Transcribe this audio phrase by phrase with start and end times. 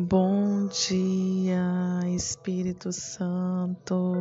[0.00, 1.60] Bom dia,
[2.14, 4.14] Espírito Santo.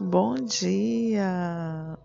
[0.00, 1.98] Bom dia.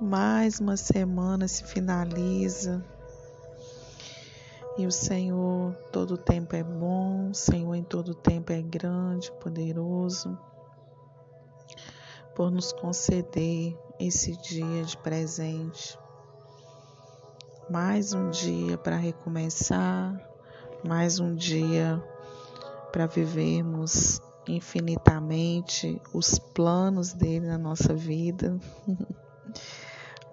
[0.00, 2.80] Mais uma semana se finaliza
[4.78, 10.38] e o Senhor todo tempo é bom, o Senhor em todo tempo é grande, poderoso,
[12.36, 15.98] por nos conceder esse dia de presente.
[17.68, 20.16] Mais um dia para recomeçar,
[20.86, 22.00] mais um dia
[22.92, 28.56] para vivermos infinitamente os planos dele na nossa vida.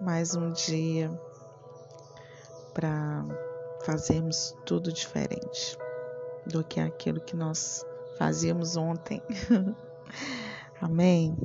[0.00, 1.10] mais um dia
[2.72, 3.24] para
[3.84, 5.76] fazermos tudo diferente
[6.46, 7.84] do que aquilo que nós
[8.16, 9.20] fazíamos ontem.
[10.80, 11.36] Amém?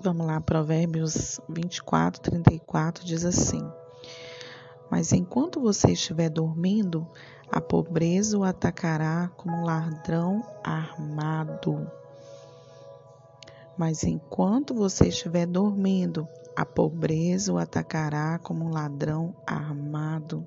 [0.00, 3.66] Vamos lá, Provérbios 24, 34 diz assim:
[5.02, 7.04] mas enquanto você estiver dormindo,
[7.50, 11.90] a pobreza o atacará como um ladrão armado.
[13.76, 20.46] Mas enquanto você estiver dormindo, a pobreza o atacará como um ladrão armado.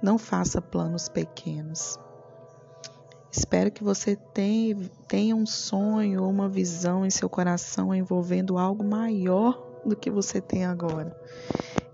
[0.00, 1.98] Não faça planos pequenos.
[3.32, 4.16] Espero que você
[5.08, 10.40] tenha um sonho ou uma visão em seu coração envolvendo algo maior do que você
[10.40, 11.20] tem agora.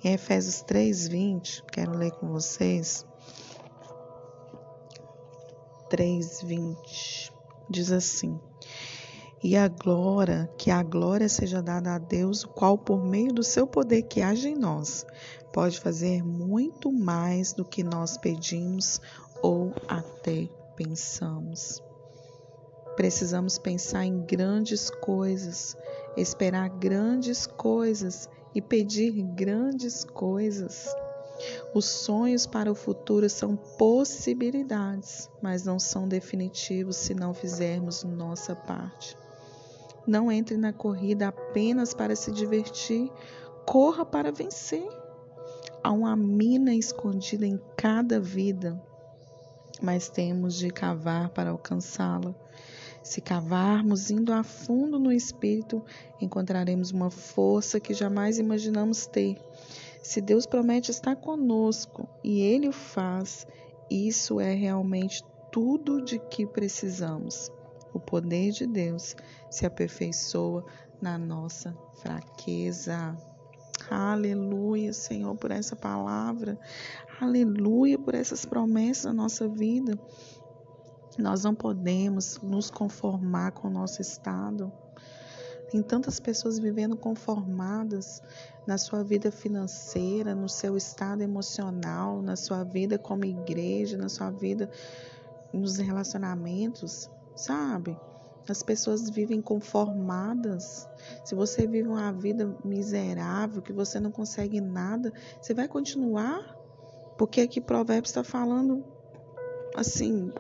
[0.02, 3.04] Em Efésios 3:20, quero ler com vocês.
[5.90, 7.30] 3:20
[7.68, 8.40] diz assim:
[9.44, 13.44] E a glória, que a glória seja dada a Deus, o qual por meio do
[13.44, 15.04] seu poder que age em nós,
[15.52, 19.02] pode fazer muito mais do que nós pedimos
[19.42, 21.82] ou até pensamos.
[22.96, 25.76] Precisamos pensar em grandes coisas,
[26.16, 30.94] esperar grandes coisas e pedir grandes coisas.
[31.74, 38.54] Os sonhos para o futuro são possibilidades, mas não são definitivos se não fizermos nossa
[38.54, 39.16] parte.
[40.06, 43.10] Não entre na corrida apenas para se divertir,
[43.64, 44.88] corra para vencer.
[45.82, 48.82] Há uma mina escondida em cada vida,
[49.80, 52.34] mas temos de cavar para alcançá-la.
[53.02, 55.82] Se cavarmos indo a fundo no espírito,
[56.20, 59.40] encontraremos uma força que jamais imaginamos ter.
[60.02, 63.46] Se Deus promete estar conosco e Ele o faz,
[63.90, 67.50] isso é realmente tudo de que precisamos.
[67.92, 69.16] O poder de Deus
[69.50, 70.64] se aperfeiçoa
[71.00, 73.16] na nossa fraqueza.
[73.90, 76.58] Aleluia, Senhor, por essa palavra.
[77.20, 79.98] Aleluia por essas promessas na nossa vida.
[81.20, 84.72] Nós não podemos nos conformar com o nosso estado.
[85.70, 88.22] Tem tantas pessoas vivendo conformadas
[88.66, 94.30] na sua vida financeira, no seu estado emocional, na sua vida como igreja, na sua
[94.30, 94.68] vida
[95.52, 97.96] nos relacionamentos, sabe?
[98.48, 100.88] As pessoas vivem conformadas.
[101.24, 106.56] Se você vive uma vida miserável, que você não consegue nada, você vai continuar?
[107.16, 108.84] Porque aqui Provérbios está falando
[109.76, 110.32] assim,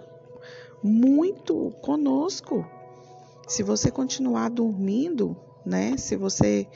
[0.82, 2.64] muito conosco.
[3.46, 5.96] Se você continuar dormindo, né?
[5.96, 6.68] Se você.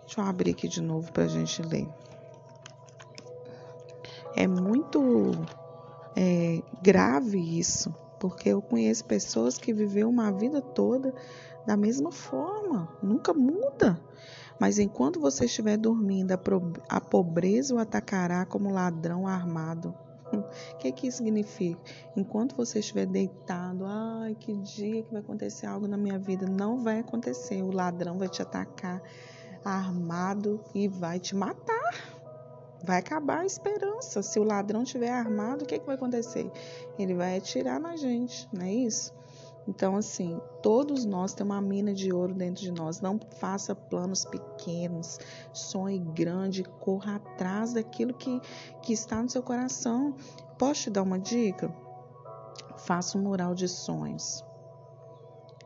[0.00, 1.88] Deixa eu abrir aqui de novo para a gente ler.
[4.34, 5.32] É muito
[6.16, 11.12] é, grave isso, porque eu conheço pessoas que viveu uma vida toda
[11.66, 14.00] da mesma forma, nunca muda.
[14.58, 16.32] Mas enquanto você estiver dormindo,
[16.88, 19.94] a pobreza o atacará como ladrão armado.
[20.32, 21.80] O que, que isso significa?
[22.16, 26.82] Enquanto você estiver deitado, ai, que dia que vai acontecer algo na minha vida, não
[26.82, 27.62] vai acontecer.
[27.62, 29.02] O ladrão vai te atacar
[29.64, 32.18] armado e vai te matar.
[32.84, 34.22] Vai acabar a esperança.
[34.22, 36.50] Se o ladrão estiver armado, o que, que vai acontecer?
[36.98, 39.12] Ele vai atirar na gente, não é isso?
[39.68, 43.02] Então, assim, todos nós temos uma mina de ouro dentro de nós.
[43.02, 45.18] Não faça planos pequenos,
[45.52, 48.40] sonhe grande, corra atrás daquilo que,
[48.80, 50.16] que está no seu coração.
[50.58, 51.70] Posso te dar uma dica?
[52.78, 54.42] Faça um mural de sonhos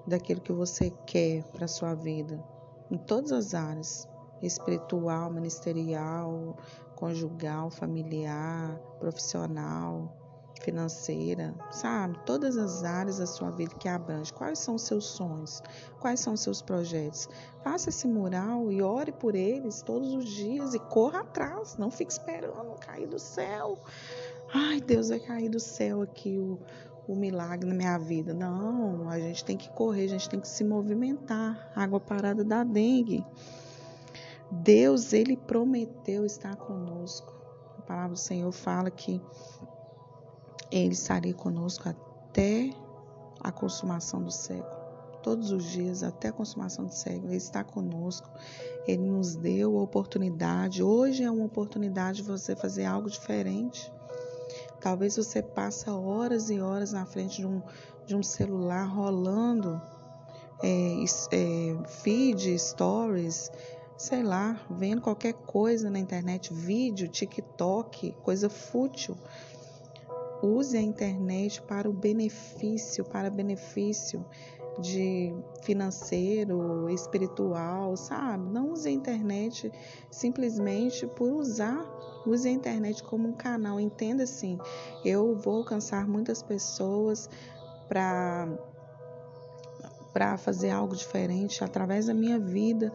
[0.05, 2.43] daquilo que você quer para sua vida,
[2.91, 4.09] em todas as áreas
[4.43, 6.57] espiritual, ministerial,
[6.97, 10.22] conjugal, familiar, profissional
[10.61, 12.19] financeira, sabe?
[12.25, 14.33] Todas as áreas da sua vida que abrange.
[14.33, 15.63] Quais são os seus sonhos?
[16.01, 17.29] Quais são os seus projetos?
[17.63, 21.77] Faça esse mural e ore por eles todos os dias e corra atrás.
[21.77, 23.79] Não fique esperando cair do céu.
[24.53, 26.59] Ai, Deus vai cair do céu aqui o,
[27.09, 28.35] o milagre na minha vida.
[28.35, 31.73] Não, a gente tem que correr, a gente tem que se movimentar.
[31.75, 33.25] Água parada da dengue.
[34.51, 37.33] Deus, ele prometeu estar conosco.
[37.79, 39.21] A palavra do Senhor fala que
[40.73, 42.73] Ele estaria conosco até
[43.39, 44.81] a consumação do século.
[45.23, 48.29] Todos os dias, até a consumação do século, Ele está conosco.
[48.89, 50.83] Ele nos deu a oportunidade.
[50.83, 53.93] Hoje é uma oportunidade de você fazer algo diferente.
[54.81, 57.63] Talvez você passa horas e horas na frente de um,
[58.07, 59.81] de um celular rolando
[60.63, 63.51] é, é, feed, stories,
[63.97, 69.17] sei lá, vendo qualquer coisa na internet, vídeo, TikTok, coisa fútil.
[70.43, 74.25] Use a internet para o benefício, para benefício
[74.81, 78.51] de financeiro, espiritual, sabe?
[78.51, 79.71] Não use a internet
[80.11, 81.87] simplesmente por usar.
[82.27, 83.79] Use a internet como um canal.
[83.79, 84.59] Entenda assim,
[85.05, 87.29] eu vou alcançar muitas pessoas
[87.89, 88.49] para
[90.13, 92.93] para fazer algo diferente através da minha vida.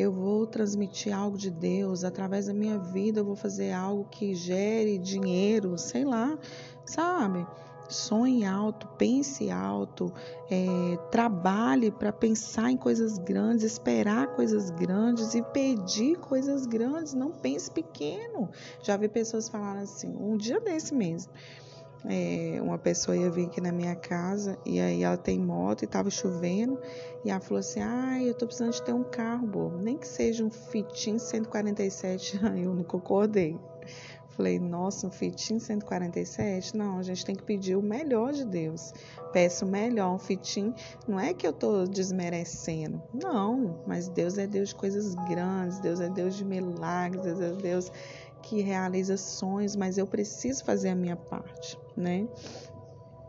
[0.00, 3.20] Eu vou transmitir algo de Deus através da minha vida.
[3.20, 6.38] Eu vou fazer algo que gere dinheiro, sei lá,
[6.86, 7.46] sabe?
[7.86, 10.10] Sonhe alto, pense alto,
[10.48, 17.12] é, trabalhe para pensar em coisas grandes, esperar coisas grandes e pedir coisas grandes.
[17.12, 18.48] Não pense pequeno.
[18.82, 21.30] Já vi pessoas falarem assim, um dia desse mesmo
[22.06, 25.84] é, uma pessoa ia vir aqui na minha casa e aí ela tem moto e
[25.84, 26.78] estava chovendo
[27.24, 30.08] e ela falou assim, ah, eu tô precisando de ter um carro, bobo, nem que
[30.08, 33.58] seja um Fitin 147, aí eu não concordei.
[34.30, 36.74] Falei, nossa, um Fitin 147?
[36.74, 38.94] Não, a gente tem que pedir o melhor de Deus.
[39.34, 40.72] Peço o melhor, um Fitin.
[41.06, 46.00] Não é que eu estou desmerecendo, não, mas Deus é Deus de coisas grandes, Deus
[46.00, 47.92] é Deus de milagres, Deus é Deus
[48.42, 52.26] que realiza sonhos, mas eu preciso fazer a minha parte, né?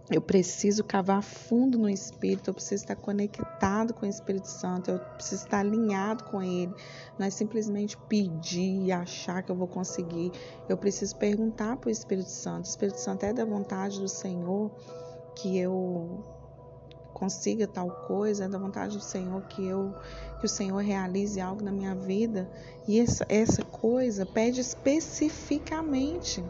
[0.09, 4.99] Eu preciso cavar fundo no Espírito, eu preciso estar conectado com o Espírito Santo, eu
[4.99, 6.73] preciso estar alinhado com Ele.
[7.17, 10.31] Não é simplesmente pedir e achar que eu vou conseguir.
[10.67, 14.69] Eu preciso perguntar para o Espírito Santo: o Espírito Santo é da vontade do Senhor
[15.33, 16.21] que eu
[17.13, 19.93] consiga tal coisa, é da vontade do Senhor que eu
[20.39, 22.49] que o Senhor realize algo na minha vida.
[22.87, 26.43] E essa, essa coisa pede especificamente,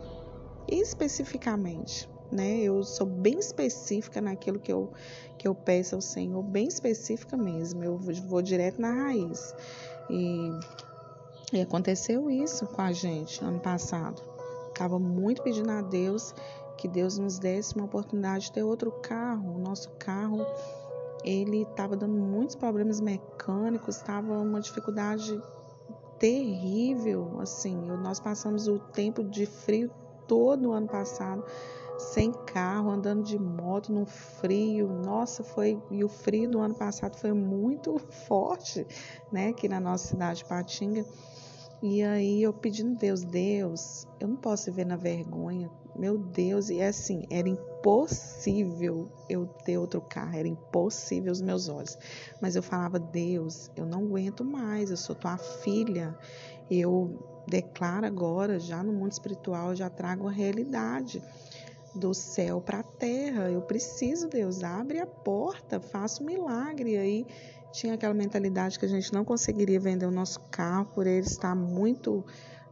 [0.71, 2.61] especificamente, né?
[2.61, 4.91] Eu sou bem específica naquilo que eu
[5.37, 7.83] que eu peço ao Senhor, bem específica mesmo.
[7.83, 9.55] Eu vou direto na raiz.
[10.07, 10.51] E,
[11.51, 14.21] e aconteceu isso com a gente ano passado.
[14.69, 16.35] Estava muito pedindo a Deus
[16.77, 19.55] que Deus nos desse uma oportunidade de ter outro carro.
[19.55, 20.45] O nosso carro
[21.23, 25.41] ele estava dando muitos problemas mecânicos, estava uma dificuldade
[26.19, 27.75] terrível, assim.
[27.75, 29.89] Nós passamos o tempo de frio
[30.31, 31.43] todo o ano passado
[31.97, 34.87] sem carro, andando de moto no frio.
[34.87, 38.87] Nossa, foi e o frio do ano passado foi muito forte,
[39.29, 41.05] né, aqui na nossa cidade Patinga.
[41.83, 45.69] E aí eu pedindo Deus, Deus, eu não posso viver na vergonha.
[45.93, 51.67] Meu Deus, e é assim, era impossível eu ter outro carro, era impossível os meus
[51.67, 51.97] olhos.
[52.39, 56.17] Mas eu falava, Deus, eu não aguento mais, eu sou tua filha.
[56.69, 61.21] Eu declaro agora, já no mundo espiritual, já trago a realidade
[61.95, 63.49] do céu para a terra.
[63.49, 66.91] Eu preciso, Deus, abre a porta, faça um milagre.
[66.91, 67.25] E aí
[67.71, 71.55] tinha aquela mentalidade que a gente não conseguiria vender o nosso carro por ele estar
[71.55, 72.23] muito,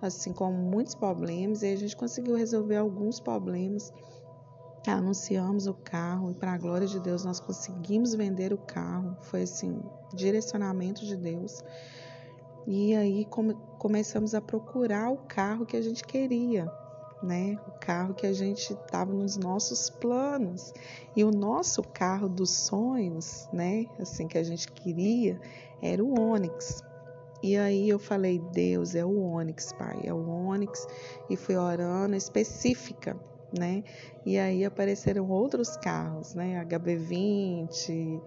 [0.01, 3.93] assim, com muitos problemas, e a gente conseguiu resolver alguns problemas.
[4.87, 9.17] Anunciamos o carro e, para a glória de Deus, nós conseguimos vender o carro.
[9.21, 9.81] Foi assim,
[10.13, 11.63] direcionamento de Deus.
[12.67, 16.71] E aí come, começamos a procurar o carro que a gente queria
[17.21, 17.57] né?
[17.67, 20.73] O carro que a gente estava nos nossos planos.
[21.15, 23.85] E o nosso carro dos sonhos, né?
[23.99, 25.39] Assim que a gente queria,
[25.81, 26.83] era o Onix.
[27.41, 30.87] E aí eu falei, Deus, é o Onix, pai, é o Onix.
[31.29, 33.17] E fui orando específica,
[33.57, 33.83] né?
[34.25, 36.63] E aí apareceram outros carros, né?
[36.65, 38.21] HB20,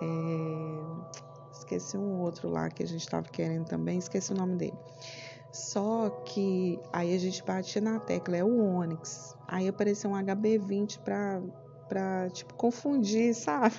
[0.00, 1.27] é...
[1.58, 4.78] esqueci um outro lá que a gente estava querendo também, esqueci o nome dele.
[5.52, 9.36] Só que aí a gente batia na tecla, é o Onix.
[9.46, 11.42] Aí apareceu um HB20 pra,
[11.88, 13.74] pra tipo, confundir, sabe?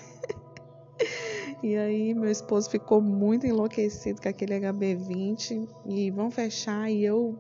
[1.62, 7.38] e aí meu esposo ficou muito enlouquecido com aquele HB20 e vão fechar e eu,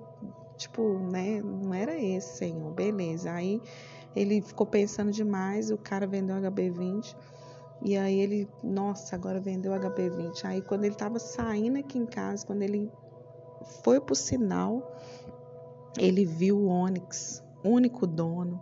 [0.57, 3.31] tipo, né, não era esse, senhor, beleza.
[3.31, 3.59] Aí
[4.15, 7.15] ele ficou pensando demais, o cara vendeu o HB20.
[7.81, 10.45] E aí ele, nossa, agora vendeu o HB20.
[10.45, 12.91] Aí quando ele tava saindo aqui em casa, quando ele
[13.83, 14.95] foi pro sinal,
[15.97, 18.61] ele viu o Onix, único dono.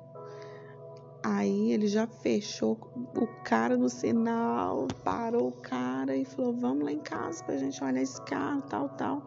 [1.23, 2.79] Aí ele já fechou
[3.15, 7.83] o cara no sinal, parou o cara e falou: Vamos lá em casa pra gente
[7.83, 9.23] olhar esse carro, tal, tal.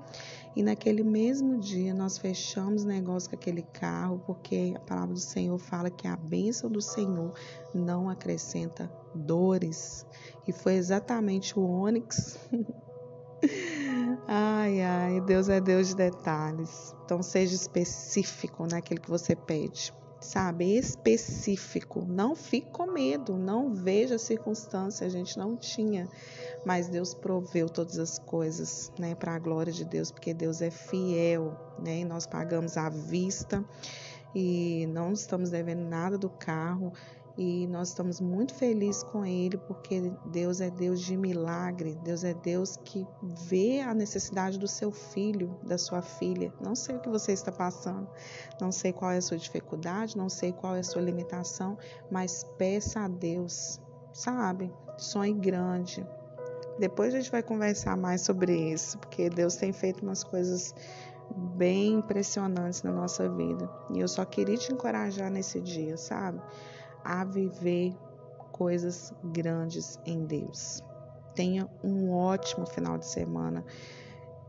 [0.57, 5.57] E naquele mesmo dia nós fechamos negócio com aquele carro, porque a palavra do Senhor
[5.59, 7.33] fala que a bênção do Senhor
[7.73, 10.05] não acrescenta dores.
[10.47, 12.39] E foi exatamente o Ônix.
[14.27, 16.95] ai, ai, Deus é Deus de detalhes.
[17.05, 22.05] Então seja específico naquilo que você pede sabe, específico.
[22.07, 26.09] Não fique com medo, não veja a circunstância, a gente não tinha,
[26.65, 30.71] mas Deus proveu todas as coisas, né, para a glória de Deus, porque Deus é
[30.71, 32.01] fiel, né?
[32.01, 33.65] E nós pagamos à vista
[34.35, 36.93] e não estamos devendo nada do carro
[37.43, 42.35] e nós estamos muito felizes com ele porque Deus é Deus de milagre, Deus é
[42.35, 46.53] Deus que vê a necessidade do seu filho, da sua filha.
[46.61, 48.07] Não sei o que você está passando,
[48.61, 51.79] não sei qual é a sua dificuldade, não sei qual é a sua limitação,
[52.11, 53.81] mas peça a Deus,
[54.13, 54.71] sabe?
[54.99, 56.07] Sonhe grande.
[56.79, 60.75] Depois a gente vai conversar mais sobre isso, porque Deus tem feito umas coisas
[61.57, 63.67] bem impressionantes na nossa vida.
[63.95, 66.39] E eu só queria te encorajar nesse dia, sabe?
[67.05, 67.95] A viver
[68.53, 70.83] coisas grandes em Deus.
[71.35, 73.65] Tenha um ótimo final de semana.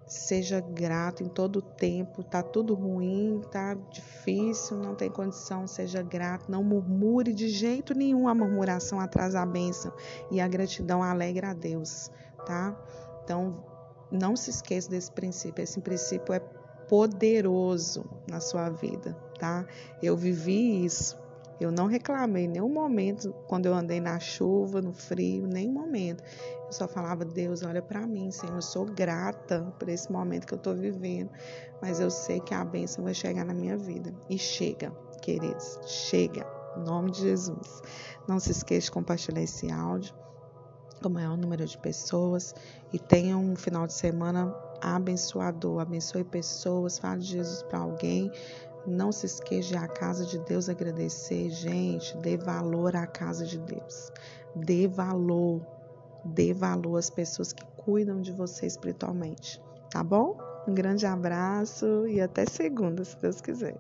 [0.05, 2.22] Seja grato em todo o tempo.
[2.22, 5.65] Tá tudo ruim, tá difícil, não tem condição.
[5.65, 6.51] Seja grato.
[6.51, 8.27] Não murmure de jeito nenhum.
[8.27, 9.93] A murmuração atrasa a bênção
[10.29, 12.12] e a gratidão alegra a Deus,
[12.46, 12.75] tá?
[13.24, 13.63] Então,
[14.12, 15.63] não se esqueça desse princípio.
[15.63, 16.39] Esse princípio é
[16.89, 19.65] poderoso na sua vida, tá?
[20.03, 21.17] Eu vivi isso
[21.62, 26.24] eu não reclamei nenhum momento quando eu andei na chuva, no frio, nenhum momento.
[26.65, 30.53] Eu só falava, Deus, olha para mim, Senhor, eu sou grata por esse momento que
[30.53, 31.30] eu estou vivendo,
[31.82, 34.13] mas eu sei que a bênção vai chegar na minha vida.
[34.30, 34.91] E chega,
[35.22, 37.82] queridos, chega, em nome de Jesus.
[38.27, 40.15] Não se esqueça de compartilhar esse áudio
[41.01, 42.53] com o maior número de pessoas
[42.94, 45.82] e tenha um final de semana abençoador.
[45.82, 48.32] Abençoe pessoas, fale de Jesus para alguém.
[48.85, 52.17] Não se esqueça a casa de Deus agradecer, gente.
[52.17, 54.11] Dê valor à casa de Deus.
[54.55, 55.61] Dê valor.
[56.25, 59.61] Dê valor às pessoas que cuidam de você espiritualmente.
[59.89, 60.38] Tá bom?
[60.67, 63.75] Um grande abraço e até segunda, se Deus quiser.